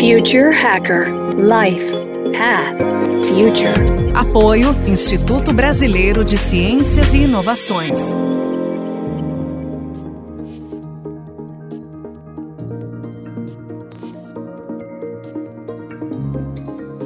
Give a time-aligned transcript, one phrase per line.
[0.00, 1.92] Future Hacker Life
[2.32, 2.78] Path
[3.26, 4.14] Future.
[4.14, 8.16] Apoio Instituto Brasileiro de Ciências e Inovações.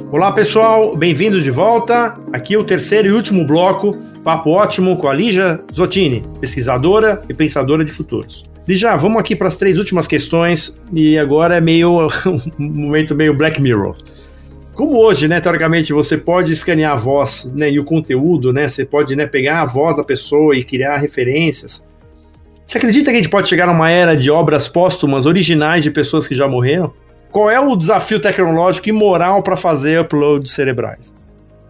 [0.09, 2.17] Olá pessoal, bem-vindos de volta.
[2.31, 7.33] Aqui é o terceiro e último bloco, papo ótimo com a Lígia Zottini, pesquisadora e
[7.33, 8.54] pensadora de futuros.
[8.67, 12.07] Lígia, vamos aqui para as três últimas questões e agora é meio
[12.59, 13.95] um momento meio Black Mirror.
[14.73, 18.83] Como hoje, né, teoricamente, você pode escanear a voz né, e o conteúdo, né, você
[18.83, 21.85] pode né, pegar a voz da pessoa e criar referências.
[22.65, 26.27] Você acredita que a gente pode chegar numa era de obras póstumas originais de pessoas
[26.27, 26.91] que já morreram?
[27.31, 31.13] Qual é o desafio tecnológico e moral para fazer uploads cerebrais?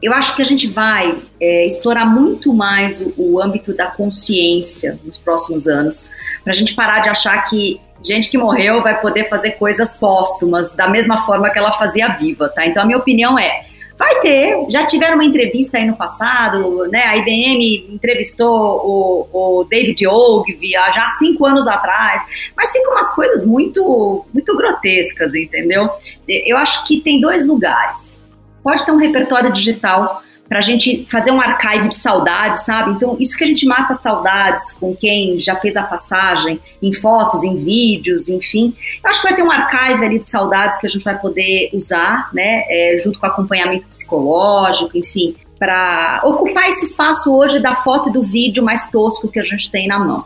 [0.02, 5.00] Eu acho que a gente vai é, explorar muito mais o, o, âmbito da consciência
[5.04, 6.10] nos próximos anos,
[6.44, 10.76] para a gente parar de achar que gente que morreu vai poder fazer coisas póstumas
[10.76, 12.66] da mesma forma que ela fazia viva, tá?
[12.66, 13.66] Então a minha opinião é,
[13.98, 17.04] Vai ter, já tiveram uma entrevista aí no passado, né?
[17.04, 22.22] A IBM entrevistou o, o David Ogilvy já cinco anos atrás,
[22.58, 25.90] mas ficam umas coisas muito, muito grotescas, entendeu?
[26.28, 28.22] Eu acho que tem dois lugares.
[28.66, 32.94] Pode ter um repertório digital para a gente fazer um archive de saudades, sabe?
[32.94, 37.44] Então, isso que a gente mata saudades com quem já fez a passagem, em fotos,
[37.44, 38.76] em vídeos, enfim.
[39.04, 41.70] Eu acho que vai ter um archive ali de saudades que a gente vai poder
[41.74, 42.64] usar, né?
[42.68, 48.24] É, junto com acompanhamento psicológico, enfim, para ocupar esse espaço hoje da foto e do
[48.24, 50.26] vídeo mais tosco que a gente tem na mão.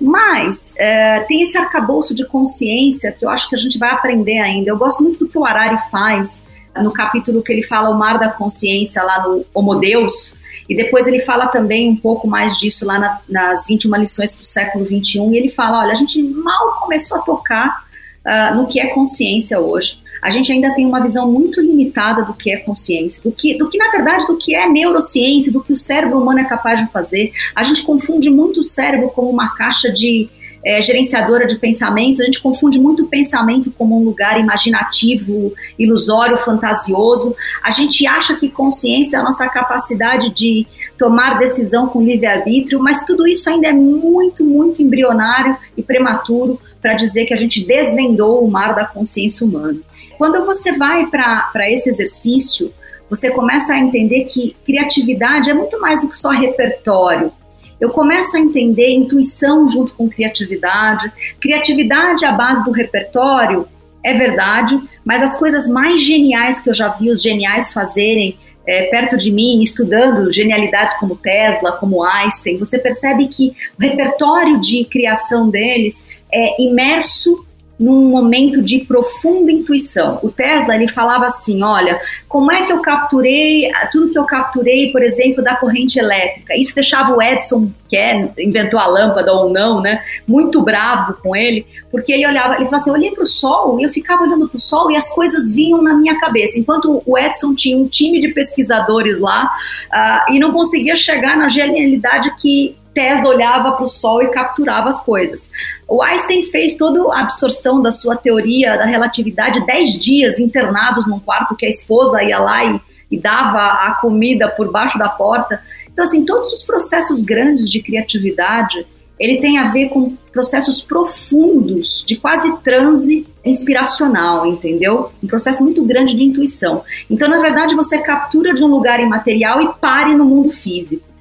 [0.00, 4.38] Mas é, tem esse arcabouço de consciência que eu acho que a gente vai aprender
[4.38, 4.70] ainda.
[4.70, 6.44] Eu gosto muito do que o Harari faz
[6.82, 11.06] no capítulo que ele fala o mar da consciência lá no Homo Deus, e depois
[11.06, 14.84] ele fala também um pouco mais disso lá na, nas 21 lições para o século
[14.84, 17.84] 21, e ele fala, olha, a gente mal começou a tocar
[18.24, 20.02] uh, no que é consciência hoje.
[20.22, 23.68] A gente ainda tem uma visão muito limitada do que é consciência, do que, do
[23.68, 26.90] que na verdade, do que é neurociência, do que o cérebro humano é capaz de
[26.90, 27.30] fazer.
[27.54, 30.30] A gente confunde muito o cérebro como uma caixa de,
[30.64, 37.36] é, gerenciadora de pensamentos, a gente confunde muito pensamento como um lugar imaginativo, ilusório, fantasioso.
[37.62, 40.66] A gente acha que consciência é a nossa capacidade de
[40.98, 46.94] tomar decisão com livre-arbítrio, mas tudo isso ainda é muito, muito embrionário e prematuro para
[46.94, 49.78] dizer que a gente desvendou o mar da consciência humana.
[50.16, 52.72] Quando você vai para esse exercício,
[53.10, 57.32] você começa a entender que criatividade é muito mais do que só repertório,
[57.80, 61.10] eu começo a entender intuição junto com criatividade.
[61.40, 63.68] Criatividade à base do repertório
[64.02, 68.84] é verdade, mas as coisas mais geniais que eu já vi os geniais fazerem é,
[68.84, 74.84] perto de mim, estudando genialidades como Tesla, como Einstein, você percebe que o repertório de
[74.84, 77.43] criação deles é imerso
[77.78, 80.20] num momento de profunda intuição.
[80.22, 84.92] O Tesla ele falava assim, olha, como é que eu capturei tudo que eu capturei,
[84.92, 86.56] por exemplo, da corrente elétrica?
[86.56, 91.34] Isso deixava o Edison, que é, inventou a lâmpada ou não, né, muito bravo com
[91.34, 94.22] ele, porque ele olhava, ele falava assim, eu olhei para o sol e eu ficava
[94.22, 97.76] olhando para o sol e as coisas vinham na minha cabeça, enquanto o Edison tinha
[97.76, 99.50] um time de pesquisadores lá
[99.92, 104.88] uh, e não conseguia chegar na genialidade que Tesla olhava para o Sol e capturava
[104.88, 105.50] as coisas.
[105.86, 111.18] O Einstein fez toda a absorção da sua teoria da relatividade dez dias internados num
[111.18, 115.60] quarto que a esposa ia lá e, e dava a comida por baixo da porta.
[115.92, 118.86] Então, assim, todos os processos grandes de criatividade,
[119.18, 125.10] ele tem a ver com processos profundos de quase transe inspiracional, entendeu?
[125.22, 126.82] Um processo muito grande de intuição.
[127.10, 131.13] Então, na verdade, você captura de um lugar imaterial e pare no mundo físico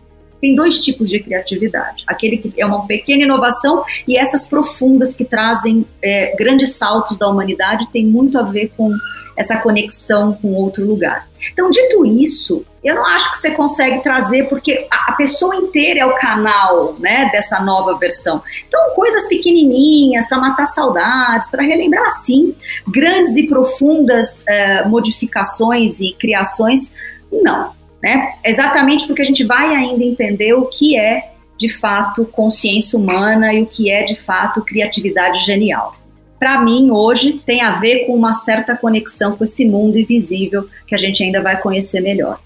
[0.44, 5.24] tem dois tipos de criatividade: aquele que é uma pequena inovação e essas profundas que
[5.24, 8.92] trazem é, grandes saltos da humanidade tem muito a ver com
[9.38, 11.28] essa conexão com outro lugar.
[11.52, 16.06] Então, dito isso, eu não acho que você consegue trazer, porque a pessoa inteira é
[16.06, 18.44] o canal né, dessa nova versão.
[18.68, 22.54] Então, coisas pequenininhas para matar saudades, para relembrar, sim,
[22.88, 26.94] grandes e profundas uh, modificações e criações,
[27.32, 27.74] não
[28.04, 28.34] né?
[28.44, 33.64] Exatamente porque a gente vai ainda entender o que é de fato consciência humana e
[33.64, 35.96] o que é de fato criatividade genial.
[36.38, 40.94] Para mim, hoje tem a ver com uma certa conexão com esse mundo invisível que
[40.94, 42.42] a gente ainda vai conhecer melhor.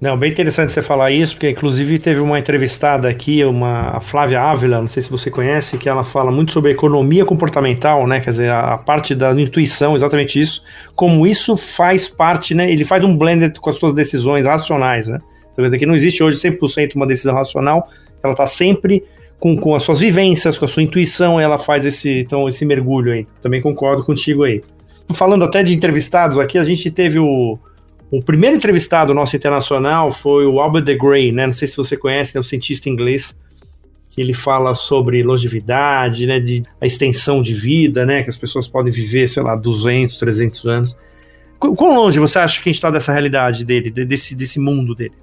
[0.00, 4.40] Não, bem interessante você falar isso, porque inclusive teve uma entrevistada aqui, uma a Flávia
[4.40, 8.18] Ávila, não sei se você conhece, que ela fala muito sobre economia comportamental, né?
[8.18, 10.64] Quer dizer, a, a parte da intuição, exatamente isso,
[10.94, 12.72] como isso faz parte, né?
[12.72, 15.18] Ele faz um blend com as suas decisões racionais, né?
[15.54, 17.86] Talvez aqui não existe hoje 100% uma decisão racional,
[18.22, 19.04] ela está sempre
[19.38, 23.12] com, com as suas vivências, com a sua intuição, ela faz esse, então, esse mergulho
[23.12, 23.26] aí.
[23.42, 24.62] Também concordo contigo aí.
[25.12, 27.58] falando até de entrevistados aqui, a gente teve o,
[28.10, 31.46] o primeiro entrevistado nosso internacional foi o Albert de Grey, né?
[31.46, 33.38] Não sei se você conhece, é um cientista inglês
[34.10, 38.66] que ele fala sobre longevidade, né, de a extensão de vida, né, que as pessoas
[38.66, 40.98] podem viver, sei lá, 200, 300 anos.
[41.58, 45.14] Quão longe você acha que a gente está dessa realidade dele, desse, desse mundo dele?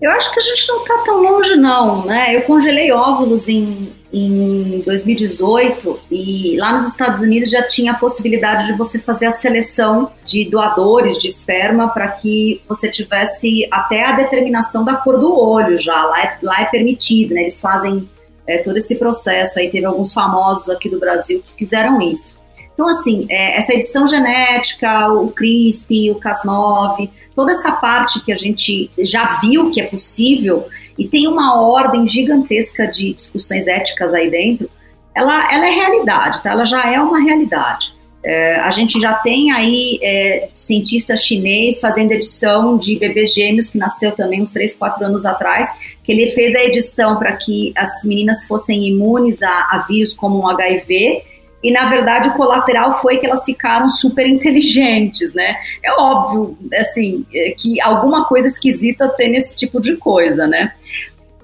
[0.00, 2.34] Eu acho que a gente não está tão longe, não, né?
[2.34, 8.66] Eu congelei óvulos em, em 2018 e lá nos Estados Unidos já tinha a possibilidade
[8.66, 14.12] de você fazer a seleção de doadores de esperma para que você tivesse até a
[14.12, 16.02] determinação da cor do olho já.
[16.06, 17.42] Lá é, lá é permitido, né?
[17.42, 18.08] Eles fazem
[18.46, 19.58] é, todo esse processo.
[19.58, 22.39] Aí teve alguns famosos aqui do Brasil que fizeram isso.
[22.80, 28.34] Então, assim, é, essa edição genética, o CRISP, o Cas9, toda essa parte que a
[28.34, 30.66] gente já viu que é possível
[30.96, 34.70] e tem uma ordem gigantesca de discussões éticas aí dentro,
[35.14, 36.52] ela, ela é realidade, tá?
[36.52, 37.92] ela já é uma realidade.
[38.24, 43.76] É, a gente já tem aí é, cientista chinês fazendo edição de bebês gêmeos, que
[43.76, 45.68] nasceu também uns 3, 4 anos atrás,
[46.02, 50.40] que ele fez a edição para que as meninas fossem imunes a, a vírus como
[50.40, 51.28] um HIV,
[51.62, 55.56] e na verdade o colateral foi que elas ficaram super inteligentes, né?
[55.84, 60.72] É óbvio, assim, é, que alguma coisa esquisita tem nesse tipo de coisa, né?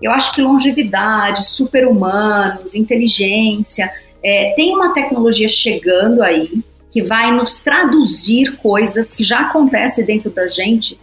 [0.00, 3.90] Eu acho que longevidade, super-humanos, inteligência,
[4.22, 10.30] é, tem uma tecnologia chegando aí que vai nos traduzir coisas que já acontecem dentro
[10.30, 10.98] da gente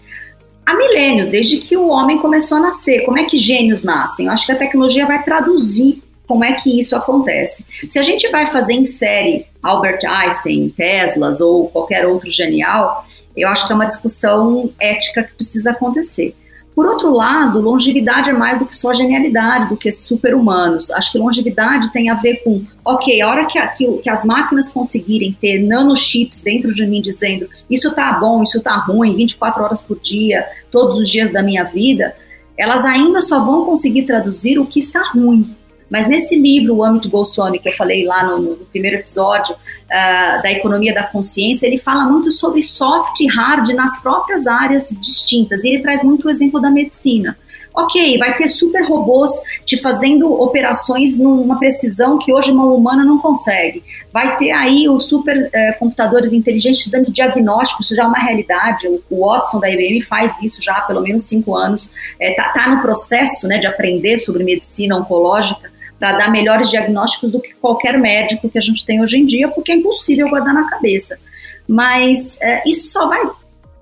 [0.66, 3.02] há milênios, desde que o homem começou a nascer.
[3.02, 4.26] Como é que gênios nascem?
[4.26, 6.02] Eu acho que a tecnologia vai traduzir
[6.34, 7.64] como é que isso acontece.
[7.88, 13.06] Se a gente vai fazer em série Albert Einstein, Teslas ou qualquer outro genial,
[13.38, 16.36] eu acho que é uma discussão ética que precisa acontecer.
[16.74, 20.90] Por outro lado, longevidade é mais do que só genialidade, do que super-humanos.
[20.90, 24.72] Acho que longevidade tem a ver com, ok, a hora que, que, que, as máquinas
[24.72, 29.84] conseguirem ter nanochips dentro de mim dizendo isso tá bom, isso tá ruim, 24 horas
[29.84, 32.16] por dia, todos os dias da minha vida,
[32.58, 35.56] elas ainda só vão conseguir traduzir o que está ruim.
[35.94, 40.42] Mas nesse livro, o Amit Goswami, que eu falei lá no, no primeiro episódio, uh,
[40.42, 45.64] da economia da consciência, ele fala muito sobre soft e hard nas próprias áreas distintas.
[45.64, 47.38] E ele traz muito o exemplo da medicina.
[47.76, 49.32] Ok, vai ter super robôs
[49.68, 53.84] te fazendo operações numa precisão que hoje uma humana não consegue.
[54.12, 58.88] Vai ter aí os super eh, computadores inteligentes dando diagnóstico, isso já é uma realidade.
[58.88, 61.92] O, o, Watson da IBM faz isso já há pelo menos cinco anos.
[62.20, 65.74] Está eh, tá no processo né, de aprender sobre medicina oncológica
[66.04, 69.48] para dar melhores diagnósticos do que qualquer médico que a gente tem hoje em dia,
[69.48, 71.18] porque é impossível guardar na cabeça.
[71.66, 73.22] Mas é, isso só vai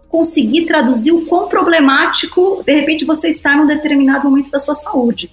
[0.08, 5.32] conseguir traduzir o quão problemático, de repente, você está num determinado momento da sua saúde.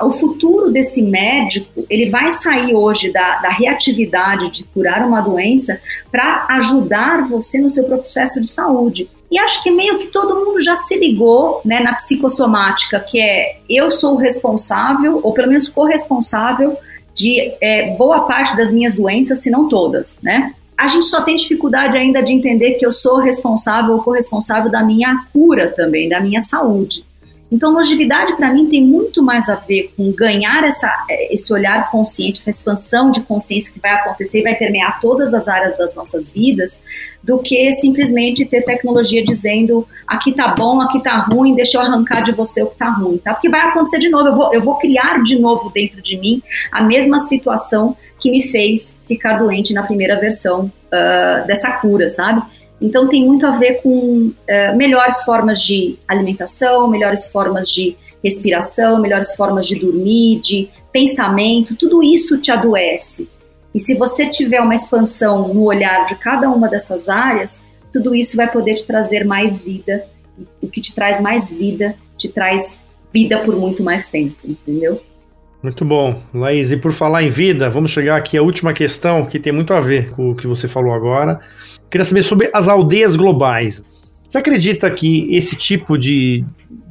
[0.00, 5.80] O futuro desse médico, ele vai sair hoje da, da reatividade de curar uma doença
[6.10, 9.08] para ajudar você no seu processo de saúde.
[9.30, 13.58] E acho que meio que todo mundo já se ligou né, na psicossomática, que é
[13.68, 16.76] eu sou o responsável, ou pelo menos corresponsável,
[17.14, 20.54] de é, boa parte das minhas doenças, se não todas, né?
[20.76, 24.82] A gente só tem dificuldade ainda de entender que eu sou responsável ou corresponsável da
[24.82, 27.04] minha cura também, da minha saúde.
[27.50, 32.38] Então, longevidade para mim tem muito mais a ver com ganhar essa, esse olhar consciente,
[32.38, 36.30] essa expansão de consciência que vai acontecer e vai permear todas as áreas das nossas
[36.30, 36.82] vidas,
[37.22, 42.22] do que simplesmente ter tecnologia dizendo aqui tá bom, aqui tá ruim, deixa eu arrancar
[42.22, 43.34] de você o que tá ruim, tá?
[43.34, 46.42] Porque vai acontecer de novo, eu vou, eu vou criar de novo dentro de mim
[46.70, 52.42] a mesma situação que me fez ficar doente na primeira versão uh, dessa cura, sabe?
[52.80, 59.00] Então tem muito a ver com é, melhores formas de alimentação, melhores formas de respiração,
[59.00, 63.28] melhores formas de dormir, de pensamento, tudo isso te adoece.
[63.74, 68.36] E se você tiver uma expansão no olhar de cada uma dessas áreas, tudo isso
[68.36, 70.06] vai poder te trazer mais vida.
[70.60, 75.00] O que te traz mais vida, te traz vida por muito mais tempo, entendeu?
[75.62, 76.22] Muito bom.
[76.32, 79.74] Laís, e por falar em vida, vamos chegar aqui à última questão que tem muito
[79.74, 81.38] a ver com o que você falou agora.
[81.90, 83.84] Queria saber sobre as aldeias globais.
[84.26, 86.44] Você acredita que esse tipo de,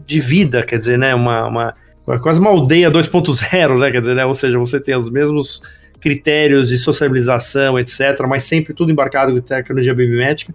[0.06, 1.76] de vida, quer dizer, né, uma, uma
[2.22, 5.62] quase uma aldeia 2.0, né, quer dizer, né, ou seja, você tem os mesmos
[6.00, 10.54] critérios de sociabilização, etc., mas sempre tudo embarcado com tecnologia biomédica.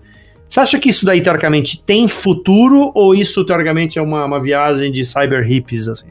[0.48, 4.92] Você acha que isso daí, teoricamente, tem futuro ou isso, teoricamente, é uma, uma viagem
[4.92, 6.08] de cyber hippies, assim?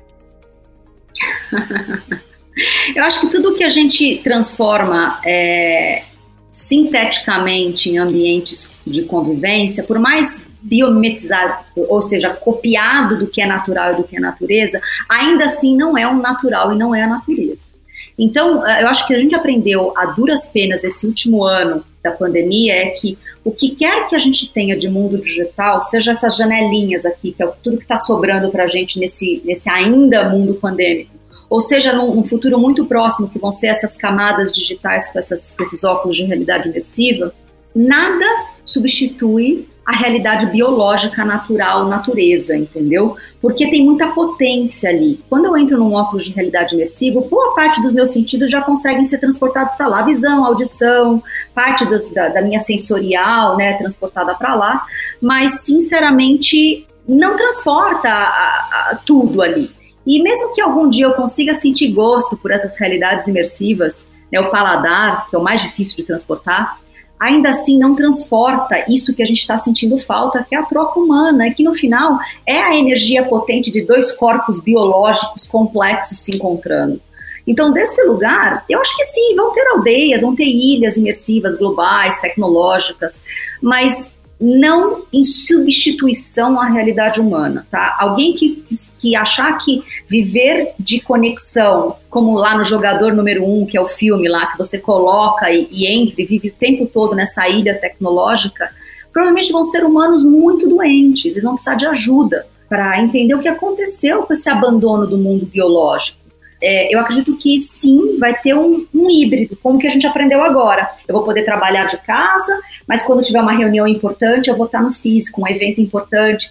[2.95, 6.03] Eu acho que tudo que a gente transforma é,
[6.51, 13.93] sinteticamente em ambientes de convivência, por mais biometrizado, ou seja, copiado do que é natural
[13.93, 14.79] e do que é natureza,
[15.09, 17.72] ainda assim não é um natural e não é a natureza.
[18.17, 22.73] Então, eu acho que a gente aprendeu a duras penas esse último ano da pandemia
[22.73, 27.05] é que o que quer que a gente tenha de mundo digital, seja essas janelinhas
[27.05, 31.11] aqui, que é tudo que está sobrando para a gente nesse, nesse ainda mundo pandêmico,
[31.49, 35.55] ou seja, num, num, futuro muito próximo, que vão ser essas camadas digitais com, essas,
[35.55, 37.33] com esses óculos de realidade imersiva,
[37.75, 38.25] nada
[38.65, 43.17] substitui a realidade biológica, natural, natureza, entendeu?
[43.41, 45.19] Porque tem muita potência ali.
[45.29, 49.05] Quando eu entro num óculos de realidade imersiva, boa parte dos meus sentidos já conseguem
[49.05, 50.01] ser transportados para lá.
[50.03, 51.21] Visão, audição,
[51.53, 54.85] parte dos, da, da, minha sensorial, né, transportada para lá.
[55.21, 59.69] Mas, sinceramente, não transporta a, a, tudo ali.
[60.07, 64.49] E mesmo que algum dia eu consiga sentir gosto por essas realidades imersivas, né, o
[64.49, 66.79] paladar, que é o mais difícil de transportar,
[67.23, 70.99] ainda assim não transporta isso que a gente está sentindo falta, que é a troca
[70.99, 76.99] humana, que no final é a energia potente de dois corpos biológicos complexos se encontrando.
[77.47, 82.19] Então, desse lugar, eu acho que sim, vão ter aldeias, vão ter ilhas imersivas, globais,
[82.19, 83.21] tecnológicas,
[83.61, 84.13] mas
[84.43, 87.95] não em substituição à realidade humana, tá?
[87.97, 88.61] Alguém que,
[88.99, 93.87] que achar que viver de conexão, como lá no jogador número um, que é o
[93.87, 97.79] filme lá, que você coloca e, e entra e vive o tempo todo nessa ilha
[97.79, 98.69] tecnológica,
[99.13, 103.47] provavelmente vão ser humanos muito doentes, eles vão precisar de ajuda para entender o que
[103.47, 106.22] aconteceu com esse abandono do mundo biológico
[106.65, 110.41] é, eu acredito que sim, vai ter um, um, híbrido, como que a gente aprendeu
[110.41, 110.89] agora.
[111.05, 114.81] Eu vou poder trabalhar de casa, mas quando tiver uma reunião importante, eu vou estar
[114.81, 116.49] no físico, um evento importante.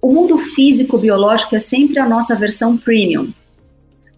[0.00, 3.32] O mundo físico biológico é sempre a nossa versão premium.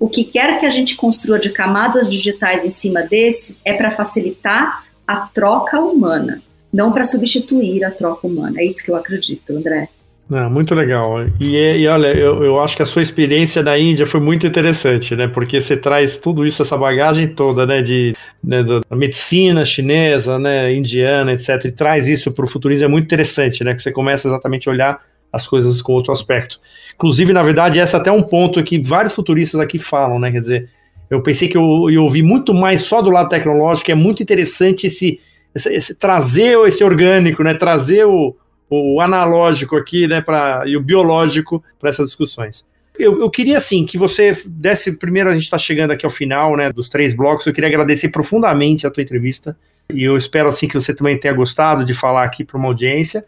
[0.00, 3.93] O que quer que a gente construa de camadas digitais em cima desse é para
[3.93, 8.61] facilitar a troca humana, não para substituir a troca humana.
[8.61, 9.88] É isso que eu acredito, André.
[10.33, 11.16] Ah, muito legal.
[11.38, 15.14] E, e olha, eu, eu acho que a sua experiência na Índia foi muito interessante,
[15.14, 15.28] né?
[15.28, 17.83] Porque você traz tudo isso, essa bagagem toda, né?
[17.83, 20.73] De, né, da medicina chinesa, né?
[20.73, 21.66] Indiana, etc.
[21.66, 23.75] E traz isso para o futurismo, é muito interessante, né?
[23.75, 25.00] Que você começa exatamente a olhar
[25.31, 26.59] as coisas com outro aspecto.
[26.95, 30.33] Inclusive, na verdade, esse é até um ponto que vários futuristas aqui falam, né?
[30.33, 30.71] Quer dizer,
[31.11, 34.87] eu pensei que eu, eu ouvi muito mais só do lado tecnológico, é muito interessante
[34.87, 35.21] esse,
[35.54, 37.52] esse, esse trazer esse orgânico, né?
[37.52, 38.35] Trazer o
[38.68, 42.66] o analógico aqui, né, pra, e o biológico para essas discussões.
[42.99, 44.92] Eu, eu, queria, assim, que você desse.
[44.92, 47.44] Primeiro, a gente está chegando aqui ao final, né, dos três blocos.
[47.44, 49.56] Eu queria agradecer profundamente a tua entrevista.
[49.92, 53.25] E eu espero, assim, que você também tenha gostado de falar aqui para uma audiência.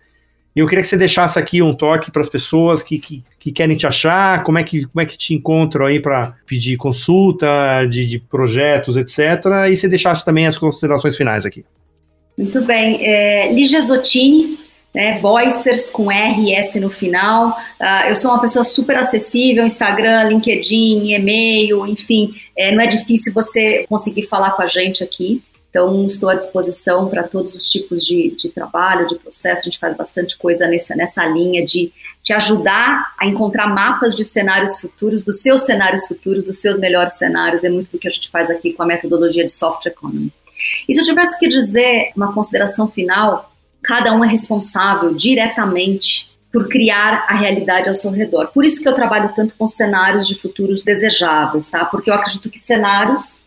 [0.55, 3.53] E eu queria que você deixasse aqui um toque para as pessoas que, que, que,
[3.53, 7.85] querem te achar, como é que, como é que te encontram aí para pedir consulta
[7.91, 9.19] de, de, projetos, etc.
[9.71, 11.63] E você deixasse também as considerações finais aqui.
[12.39, 13.05] Muito bem.
[13.07, 14.59] É, Ligia Zottini,
[14.97, 17.51] né, Voicers com R e S no final.
[17.79, 23.35] Uh, eu sou uma pessoa super acessível, Instagram, LinkedIn, e-mail, enfim, é, não é difícil
[23.35, 25.43] você conseguir falar com a gente aqui.
[25.69, 29.61] Então, estou à disposição para todos os tipos de, de, trabalho, de processo.
[29.61, 34.25] A gente faz bastante coisa nessa, nessa linha de te ajudar a encontrar mapas de
[34.25, 37.63] cenários futuros, dos seus cenários futuros, dos seus melhores cenários.
[37.63, 40.33] É muito do que a gente faz aqui com a metodologia de soft economy.
[40.89, 43.53] E se eu tivesse que dizer uma consideração final,
[43.87, 48.49] cada um é responsável diretamente por criar a realidade ao seu redor.
[48.49, 51.85] Por isso que eu trabalho tanto com cenários de futuros desejáveis, tá?
[51.85, 53.41] Porque eu acredito que cenários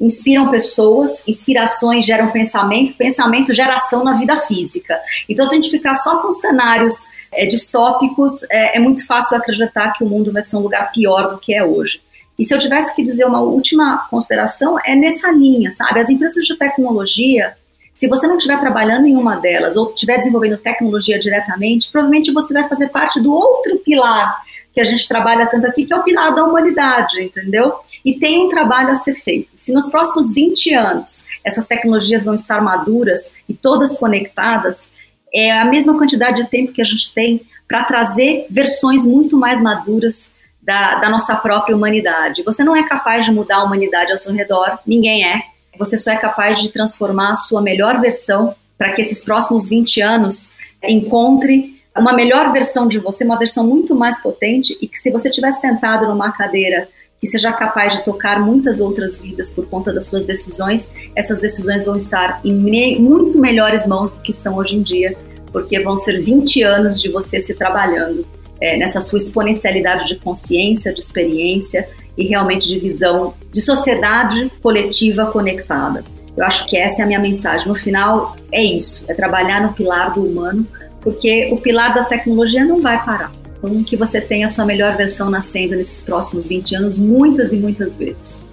[0.00, 4.98] inspiram pessoas, inspirações geram pensamento, pensamento gera ação na vida física.
[5.28, 9.92] Então, se a gente ficar só com cenários é, distópicos, é, é muito fácil acreditar
[9.92, 12.00] que o mundo vai ser um lugar pior do que é hoje.
[12.38, 16.00] E se eu tivesse que dizer uma última consideração, é nessa linha, sabe?
[16.00, 17.56] As empresas de tecnologia,
[17.94, 22.52] se você não estiver trabalhando em uma delas ou estiver desenvolvendo tecnologia diretamente, provavelmente você
[22.52, 24.42] vai fazer parte do outro pilar
[24.74, 27.72] que a gente trabalha tanto aqui, que é o pilar da humanidade, entendeu?
[28.04, 29.48] E tem um trabalho a ser feito.
[29.54, 34.90] Se nos próximos 20 anos essas tecnologias vão estar maduras e todas conectadas,
[35.32, 39.62] é a mesma quantidade de tempo que a gente tem para trazer versões muito mais
[39.62, 42.42] maduras da, da nossa própria humanidade.
[42.42, 46.12] Você não é capaz de mudar a humanidade ao seu redor, ninguém é você só
[46.12, 50.52] é capaz de transformar a sua melhor versão para que esses próximos 20 anos
[50.82, 55.28] encontre uma melhor versão de você, uma versão muito mais potente e que se você
[55.28, 56.88] estiver sentado numa cadeira
[57.20, 61.86] que seja capaz de tocar muitas outras vidas por conta das suas decisões, essas decisões
[61.86, 62.54] vão estar em
[63.00, 65.16] muito melhores mãos do que estão hoje em dia,
[65.50, 68.26] porque vão ser 20 anos de você se trabalhando
[68.60, 75.26] é, nessa sua exponencialidade de consciência, de experiência e realmente de visão de sociedade coletiva
[75.26, 76.04] conectada.
[76.36, 77.68] Eu acho que essa é a minha mensagem.
[77.68, 80.66] No final, é isso: é trabalhar no pilar do humano,
[81.00, 83.30] porque o pilar da tecnologia não vai parar.
[83.58, 87.56] Então, que você tenha a sua melhor versão nascendo nesses próximos 20 anos, muitas e
[87.56, 88.44] muitas vezes.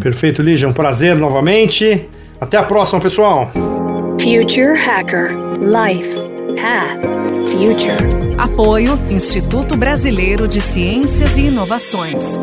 [0.00, 0.68] Perfeito, Lígia.
[0.68, 2.08] Um prazer novamente.
[2.40, 3.50] Até a próxima, pessoal.
[4.18, 6.14] Future Hacker Life
[6.60, 7.00] Path
[7.48, 8.36] Future.
[8.38, 12.38] Apoio Instituto Brasileiro de Ciências e Inovações.